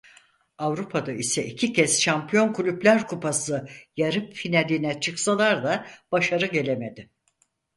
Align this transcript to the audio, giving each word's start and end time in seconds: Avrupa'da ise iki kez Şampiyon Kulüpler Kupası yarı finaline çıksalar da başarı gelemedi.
Avrupa'da 0.57 1.11
ise 1.11 1.45
iki 1.45 1.73
kez 1.73 2.01
Şampiyon 2.01 2.53
Kulüpler 2.53 3.07
Kupası 3.07 3.67
yarı 3.97 4.29
finaline 4.31 4.99
çıksalar 4.99 5.63
da 5.63 5.87
başarı 6.11 6.45
gelemedi. 6.45 7.09